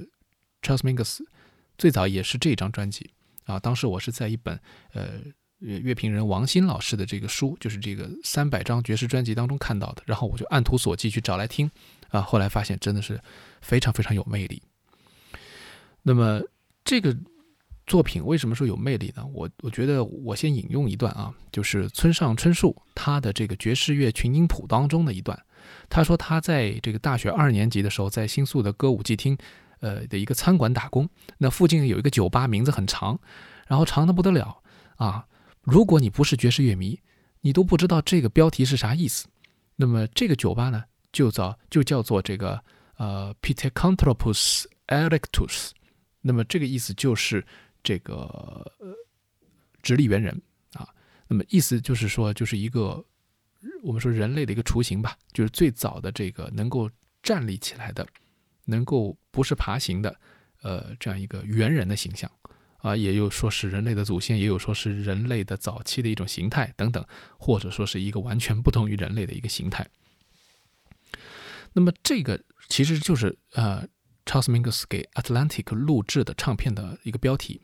[0.62, 1.20] Charles Mingus
[1.78, 3.12] 最早也是这张专辑
[3.46, 4.60] 啊，当时我是在一本
[4.92, 5.22] 呃
[5.60, 11.72] 乐评人王鑫老师的这个书，就是这个三百张爵士专辑当中看到的，然后我就按图索骥去找来听，
[12.10, 13.20] 啊，后来发现真的是
[13.62, 14.62] 非常非常有魅力。
[16.04, 16.42] 那么
[16.84, 17.16] 这个
[17.88, 19.26] 作品为什么说有魅力呢？
[19.34, 25.42] 我我觉得我先引用一段啊，就是村上春树他的这个爵士乐群音谱当中的一段。
[25.90, 29.38] 他说他在这个大学二年级的时候，在新宿的歌舞伎町，
[29.80, 31.10] 呃的一个餐馆打工。
[31.38, 33.18] 那附近有一个酒吧，名字很长，
[33.68, 34.62] 然后长的不得了
[34.98, 35.26] 啊！
[35.62, 37.00] 如果你不是爵士乐迷，
[37.40, 39.28] 你都不知道这个标题是啥意思。
[39.78, 40.84] 那么这个酒吧呢，
[41.14, 42.62] 就叫就叫做这个
[42.98, 45.72] 呃 p i t e c a n t r o p u s erectus。
[46.22, 47.46] 那么这个意思就是
[47.88, 48.70] 这个
[49.82, 50.42] 直立猿人
[50.74, 50.90] 啊。
[51.30, 53.06] 那么意思就是说，就是一个。
[53.82, 56.90] 我们说人类的一个雏形吧，就是最早的这个能够
[57.24, 58.08] 站立起来的，
[58.66, 60.20] 能够不是爬行的，
[60.62, 62.32] 呃，这样一个猿人的形象
[62.78, 67.04] 啊，也有说是人类的祖先，也有说是人类的早期的一种形态等等，
[67.40, 69.86] 或者说是一个完全不同于人类的一个形态。
[71.74, 73.88] 那么这个其实就是呃
[74.26, 77.60] ，Charles Mingus 给 Atlantic 录制的唱片的一个标题。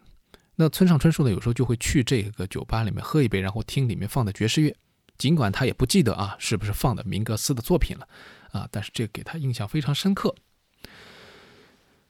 [0.56, 4.76] 那村上春树呢，有时候就会去这个酒吧里面喝一杯，然后听里面放的爵士乐。
[5.18, 8.08] 尽管他也不记得啊，是不是放的明格斯的作品了
[8.51, 8.68] 啊？
[8.72, 10.36] 但是这给他印象非常深刻。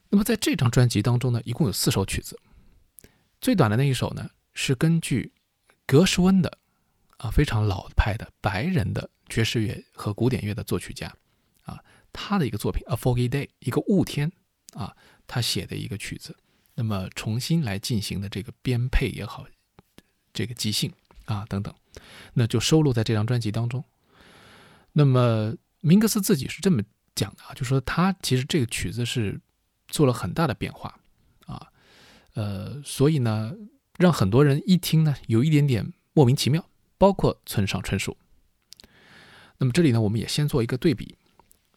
[0.08, 2.38] 那么在这张专辑当中呢，一共有四首曲子，
[3.40, 5.32] 最短的那一首呢，是根据
[5.86, 6.58] 格什温的
[7.18, 11.14] 啊非常老派的白人的爵士乐和古典乐的作曲家
[11.64, 11.78] 啊
[12.12, 14.30] 他的一个作品《A Foggy Day》一个雾天
[14.72, 16.36] 啊他写的一个曲子，
[16.74, 19.46] 那么重新来进行的这个编配也好，
[20.32, 20.92] 这个即兴
[21.26, 21.74] 啊等等。
[22.32, 23.84] 那就收录在这张专辑当中。
[24.92, 26.82] 那么明格斯自己是这么
[27.14, 29.40] 讲的啊，就说他其实这个曲子是
[29.88, 30.98] 做了很大的变化
[31.46, 31.70] 啊，
[32.34, 33.54] 呃，所以呢，
[33.98, 36.68] 让很多人一听呢有一点点莫名其妙，
[36.98, 38.16] 包括村上春树。
[39.58, 41.16] 那么这里呢，我们也先做一个对比。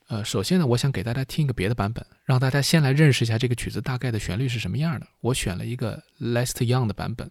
[0.08, 5.08] 呃，首先呢，我想给大家听一个别的版本，让大家先来认识一下这个曲子大概的旋律是什么样的。
[5.20, 7.30] 我选了一个 Last Young 的版本。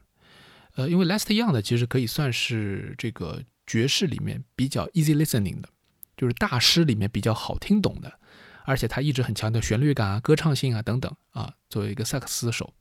[0.75, 5.71] 呃，因为 Last Young 的其实可以算是这个爵士里面比较 easy listening 的，
[6.19, 8.13] 就是大师里面比较好听懂的，
[8.67, 11.55] 而且他一直很强调旋律感啊、歌唱性啊等等啊。
[11.71, 12.75] 作为一个萨克斯手，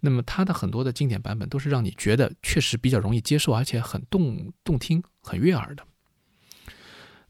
[0.00, 5.84] 那么他的很多的经典版本都是让你觉得确实比较容易接受，而且很动动听、很悦耳的。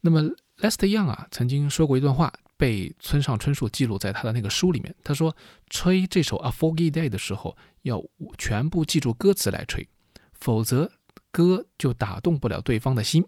[0.01, 0.23] 那么
[0.59, 2.33] Last Young 啊，曾经说过一段话。
[2.59, 4.95] 被村上春树记录在他的那个书里面。
[5.05, 5.37] 他说，
[5.69, 8.03] 吹这首《A Foggy Day》的时候，要
[8.39, 9.87] 全部记住歌词来吹，
[10.33, 10.91] 否则
[11.31, 13.27] 歌就打动不了对方的心。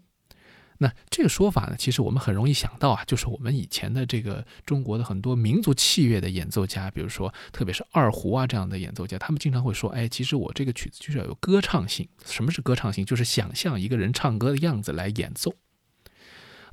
[0.79, 12.09] 那这个说法呢，其实我们很容易想到啊，就是我们以前的这个中国的很多民族器乐的演奏家，比如说特别是二胡啊这样的演奏家，他们经常会说，哎，其实我这个曲子就是要有歌唱性。
[12.25, 13.05] 什么是歌唱性？
[13.05, 15.53] 就是想象一个人唱歌的样子来演奏。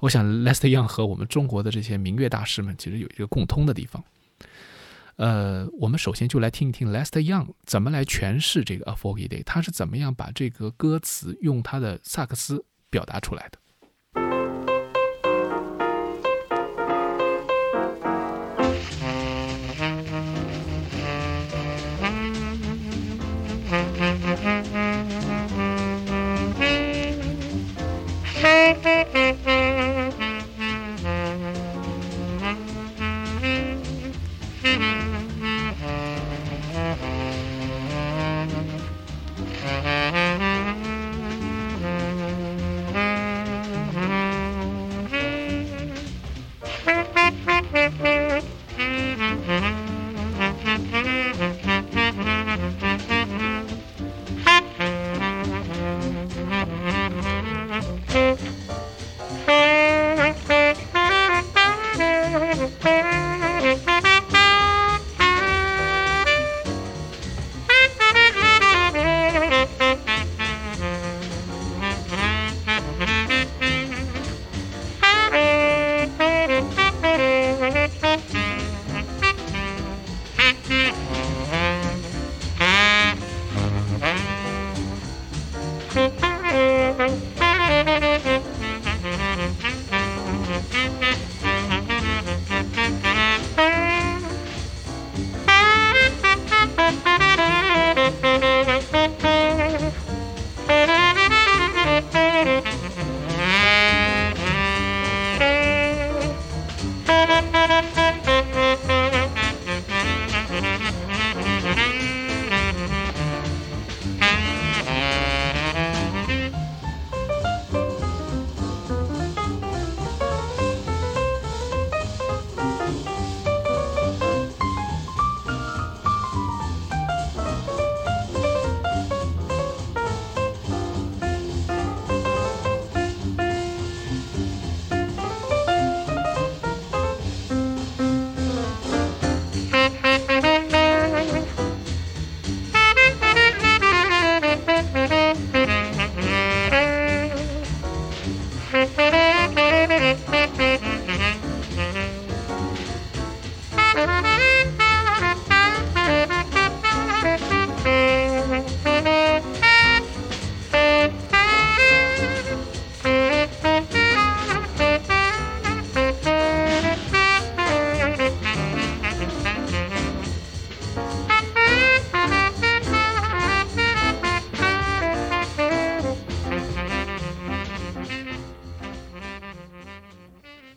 [0.06, 4.04] 我想，Last Young 和我们中国的这些民乐大师们其实有一个共通的地方。
[5.16, 13.58] 呃，我们首先就来听一听 Last Young 怎么来诠释这个《A Foggy Day》，他是怎么样把这个歌词用他的萨克斯表达出来的。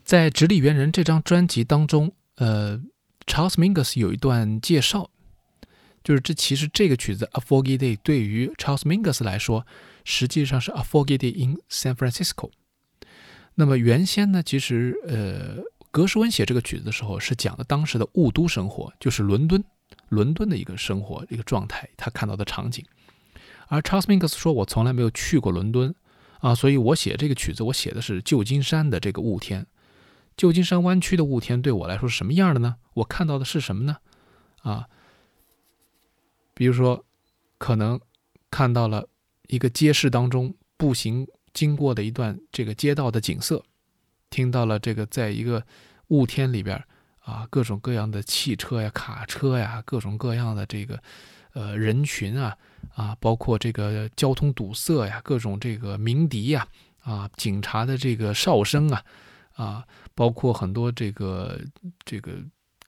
[0.09, 2.81] 在《直立猿人》这张专辑当中，呃
[3.27, 5.11] ，Charles Mingus 有一段介绍，
[6.03, 9.67] 就是这其实这个曲子《A Foggy Day》对于 Charles Mingus 来说，
[10.03, 12.49] 实际上是《A Foggy Day in San Francisco》。
[13.53, 19.63] 那么原先呢，其实呃，格什温写这个曲子的时候是讲的当时的雾都生活，就是伦敦，
[20.07, 22.83] 伦敦的一个生活一个状态，他看到的场景。
[23.67, 25.93] 而 Charles Mingus 说：“我从来没有去过伦敦
[26.39, 29.63] 啊，所以我写这个曲子，我写的是旧金山的这个雾天。
[30.39, 32.77] 旧金山湾区的雾天对我来说是什么样的呢？
[32.93, 33.97] 我看到的是什么呢？
[34.61, 34.87] 啊，
[36.53, 37.03] 比如说，
[37.57, 37.99] 可能
[38.49, 39.09] 看到了
[39.47, 43.61] 一个街市当中步行经过的一段这个街道的景色，
[44.29, 45.61] 听到了这个在一个
[46.07, 46.81] 雾天里边
[47.19, 51.03] 啊，各种各样的汽车呀、卡车呀，各种各样的这个
[51.51, 52.55] 呃人群啊。”
[52.95, 56.65] 啊，包括这个交通堵塞呀，各种这个鸣笛呀，
[57.01, 59.03] 啊，警察的这个哨声啊，
[59.61, 59.85] 啊，
[60.15, 61.59] 包括很多这个
[62.05, 62.31] 这个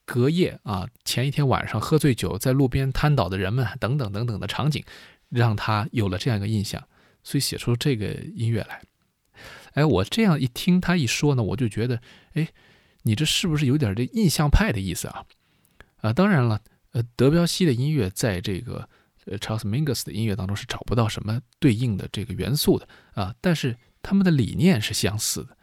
[0.06, 4.82] 隔夜啊，前一天晚上喝醉酒在路边瘫倒的人们等等等等的场景，
[5.28, 6.82] 让他有了这样一个印象，
[7.22, 8.80] 所以写出这个音乐来。
[9.74, 12.00] 哎，我这样一听他一说呢，我就觉得，
[12.32, 12.48] 哎，
[13.02, 15.26] 你这是不是有点这印象派的意思啊？
[16.00, 16.62] 啊，当然了，
[16.92, 18.88] 呃，德彪西的音乐在这个。
[19.24, 25.56] 呃，Charles Mingus 的音乐当中是找不到什么对应的这个元素的啊，但是他们的理念是相似的。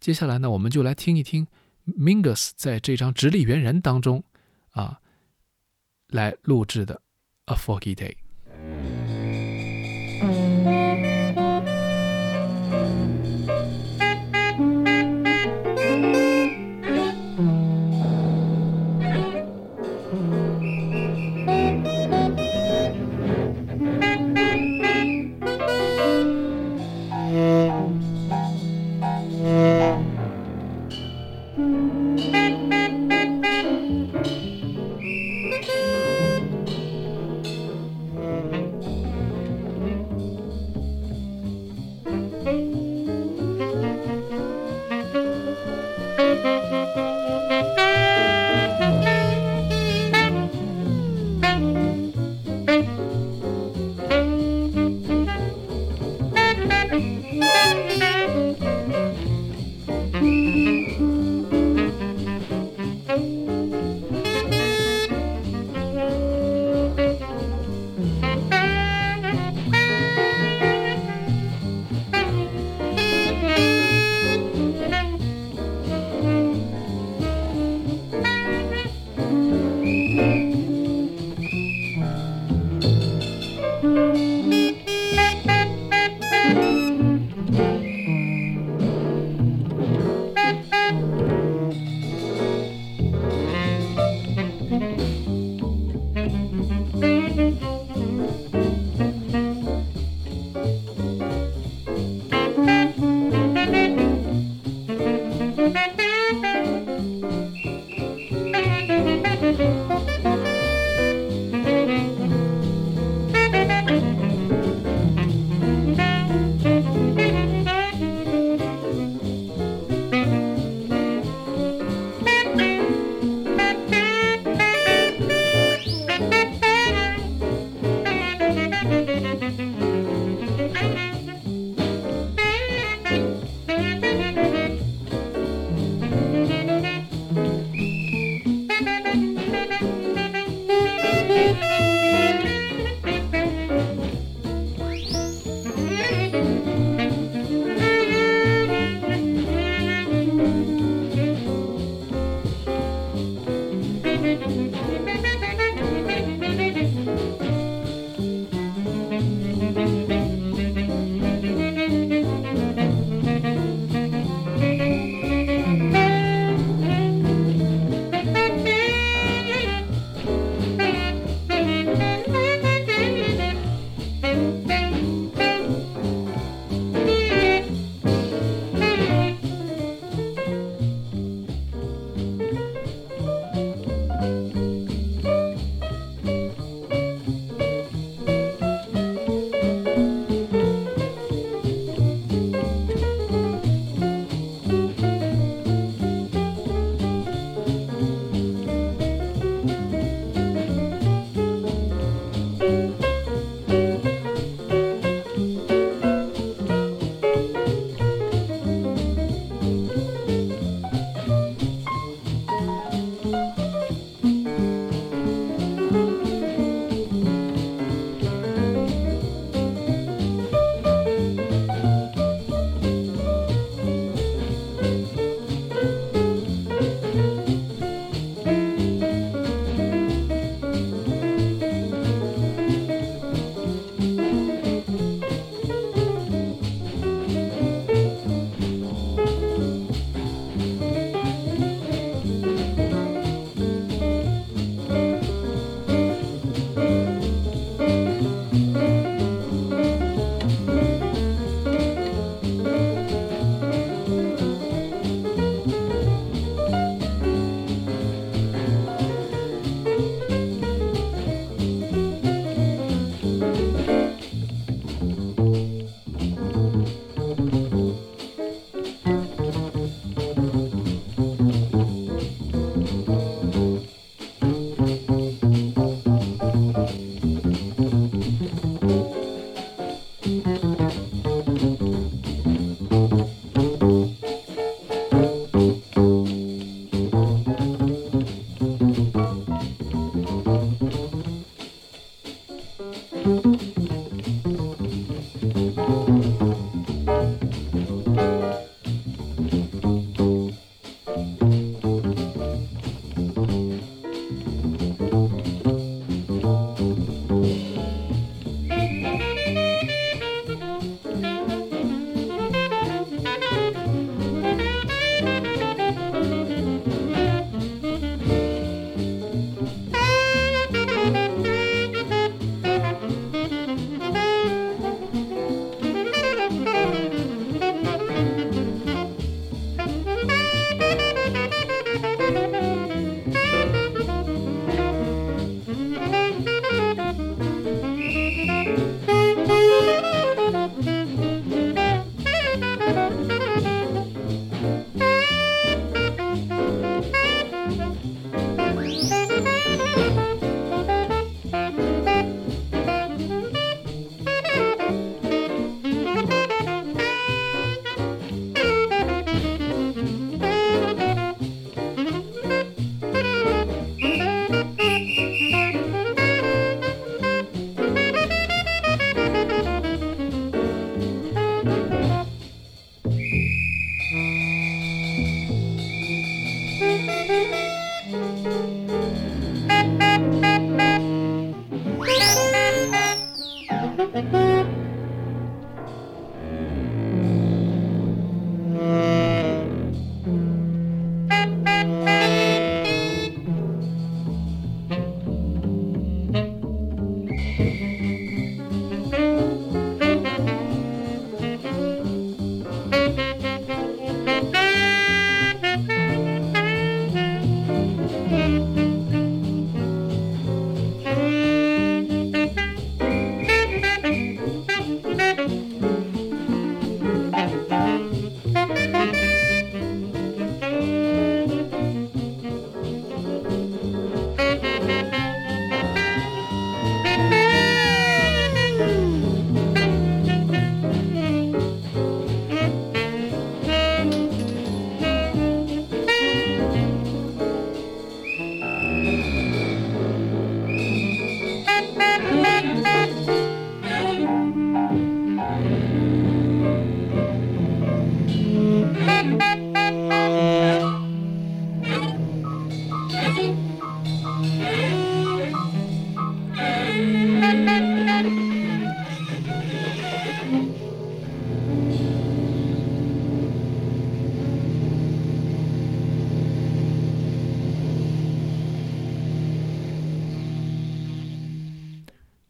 [0.00, 1.46] 接下来呢，我们就来听一听
[1.86, 4.24] Mingus 在这张《直立猿人》当中
[4.70, 4.98] 啊
[6.08, 7.02] 来录制的
[7.52, 8.16] 《A Foggy Day》。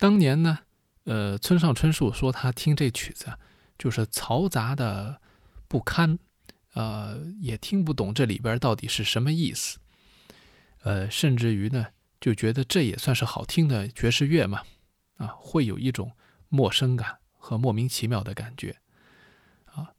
[0.00, 0.60] 当年呢，
[1.04, 3.34] 呃，村上春树说他听这曲子
[3.78, 5.20] 就是嘈杂的
[5.68, 6.18] 不堪，
[6.72, 9.78] 呃，也听不懂这里边到底是什么意思，
[10.84, 11.88] 呃，甚至于呢，
[12.18, 14.62] 就觉得这也算是好听的爵士乐嘛，
[15.18, 16.12] 啊，会有一种
[16.48, 18.80] 陌生感和莫名其妙的感觉，
[19.66, 19.92] 啊，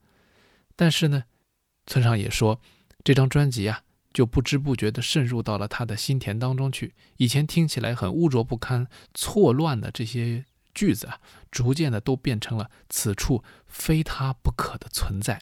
[0.76, 1.26] 但是呢，
[1.86, 2.60] 村上也说
[3.04, 3.84] 这张专辑啊。
[4.14, 6.94] 就不知不觉地渗入到了他的心田当中去。
[7.18, 15.42] 以前听起来很污浊不堪、错乱的这些句子啊，逐渐的都变成了此处非他不可的存在。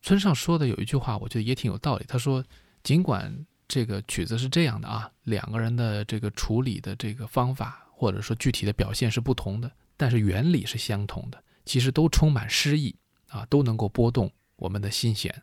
[0.00, 2.04] 村上说的有一句话，我觉得也挺有道理。
[2.06, 2.44] 他说
[2.84, 11.42] ：“尽管这个曲子是这样的啊，两个人的这个处理的这个方法，或者说具体的表现是不同的，但是原理是相同的。
[11.64, 12.94] 其实都充满诗意
[13.26, 15.42] 啊，都能够拨动我们的心弦。”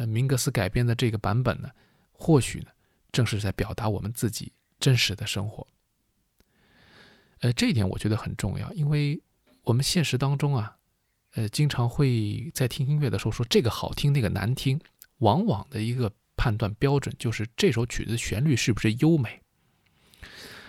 [0.00, 1.68] 呃，明格斯改编的这个版本呢，
[2.10, 2.68] 或许呢，
[3.12, 5.66] 正是在表达我们自己真实的生活。
[7.40, 9.22] 呃，这一点我觉得很重要，因为
[9.62, 10.78] 我们现实当中啊，
[11.34, 14.80] 呃，经常会在听音乐的时候说这个好听，那个难听，
[15.18, 19.42] 往往的一个判断标准就是这首曲子旋律是不是优美。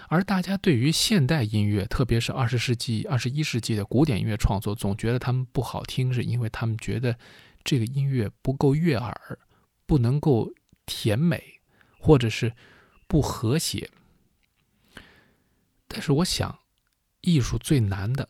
[0.10, 7.18] 而大家对于现代音乐，特别是二十世纪、二十一世纪的古典音乐创作，总觉得他们不好听，是因为他们觉得。
[7.64, 9.40] 这个音乐不够悦耳，
[9.86, 10.54] 不能够
[10.86, 11.62] 甜美，
[12.00, 12.54] 或者是
[13.08, 13.90] 不和谐。
[15.88, 16.60] 但是我想，
[17.22, 18.30] 艺术最难的，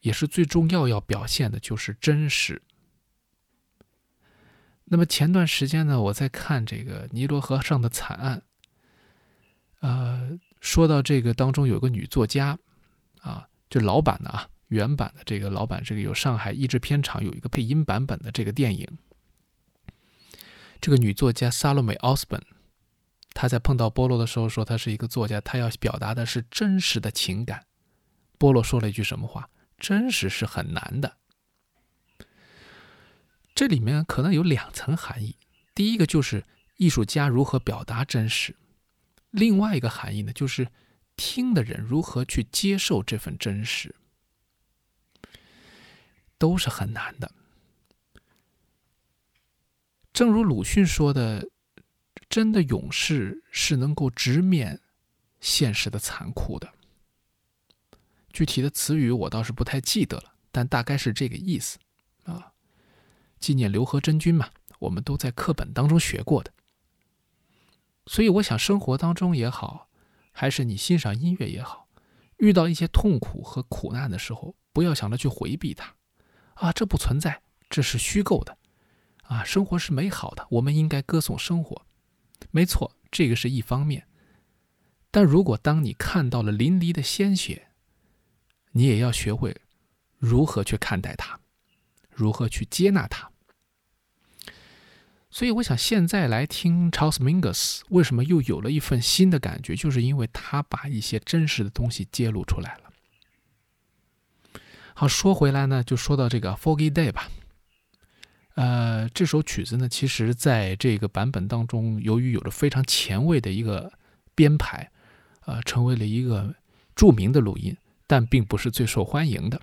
[0.00, 2.62] 也是最重要要表现的，就是真实。
[4.84, 8.42] 那么前段时间呢，我在看这个尼罗河上的惨案，
[9.80, 12.56] 呃，说到这个当中有个女作家，
[13.20, 14.48] 啊，就老版的啊。
[14.68, 18.98] 原版的这个老版，这个有上海译制片厂有一个配音版本的这个电影。
[20.80, 22.42] 这个女作家萨洛美·奥斯本
[23.32, 27.66] 她在碰到波洛的时候说她是一个作家，她要表达的是真实的情感。
[28.38, 29.48] 波洛说了一句什么话？
[29.78, 31.16] 真实是很难的。
[33.54, 35.36] 这里面可能有两层含义。
[35.74, 36.44] 第一个就是
[36.76, 38.56] 艺术家如何表达真实，
[39.30, 40.68] 另外一个含义呢，就是
[41.16, 43.94] 听的人如何去接受这份真实，
[46.38, 47.32] 都是很难的。
[50.12, 51.48] 正如鲁迅说的。
[52.28, 54.80] 真的勇士是能够直面
[55.40, 56.74] 现实的残酷的。
[58.32, 61.78] 具体的词语我倒是不太记得了，但大概是这个意思
[62.24, 62.52] 啊。
[63.38, 66.52] 纪念刘和珍君嘛，我们都在课本当中学过的。
[68.06, 69.88] 所以我想，生活当中也好，
[70.32, 71.88] 还是你欣赏音乐也好，
[72.38, 75.94] 遇到一些痛苦和苦难的时候，不要想着去回避它
[76.56, 77.40] 啊，这不存在，
[77.70, 78.58] 这是虚构的
[79.22, 79.42] 啊。
[79.44, 81.86] 生活是美好的，我们应该歌颂生活。
[82.50, 84.06] 没错，这个是一方面。
[85.10, 87.68] 但如果当你看到了淋漓的鲜血，
[88.72, 89.56] 你也要学会
[90.18, 91.40] 如何去看待它，
[92.10, 93.30] 如何去接纳它。
[95.30, 99.76] 所以，我想现在来听 Charles Mingus，为什么又有了一份新的感觉？
[99.76, 102.85] 就是因为他把一些真实的东西揭露出来了。
[104.98, 107.28] 好，说回来呢，就说到这个《Foggy Day》吧。
[108.54, 113.92] 呃，这首曲子呢，其实在这个版本当中，由于有着非常前卫的一个
[114.34, 114.90] 编排，
[115.44, 116.54] 呃，成为了一个
[116.94, 117.76] 著名的录音，
[118.06, 119.60] 但并不是最受欢迎的。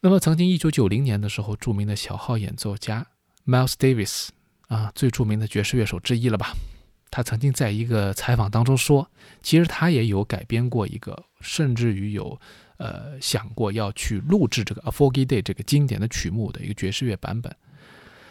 [0.00, 3.06] 那么，曾经一九九零年的时候，著名的小号演奏家
[3.46, 4.30] Miles Davis
[4.66, 6.54] 啊，最著名的爵士乐手之一了吧？
[7.08, 9.08] 他曾经在一个采访当中说，
[9.44, 12.40] 其实他也有改编过一个，甚至于有。
[12.78, 17.54] 呃，想过要去录制这个《A Foggy Day》这个经典的曲目的一个爵士乐版本，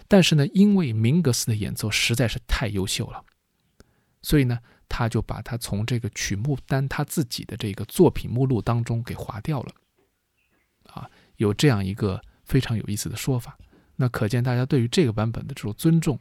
[0.07, 3.23] 但是呢，因为明格斯的演奏实在是太优秀了，
[4.21, 9.71] 所以呢，他就把它从这个曲目单他自己的这个作品目录当中给划掉了。
[10.93, 13.57] 啊，有这样一个非常有意思的说法，
[13.97, 16.17] 那可见大家对于这个版本的这种尊重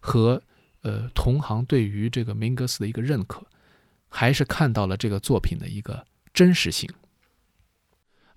[0.00, 0.42] 和
[0.82, 3.46] 呃同行对于这个明格斯的一个认可，
[4.08, 6.90] 还是看到了这个作品的一个真实性。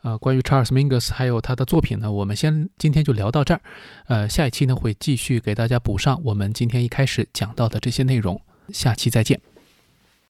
[0.07, 3.59] 呃，关于 Charles Mingus 还有他的作品呢，我们先今天就聊到这儿。
[4.05, 8.39] 呃，下一期呢会继续给大家补上我们今天一开始讲到的这些内容。
[8.69, 9.56] 下期再见。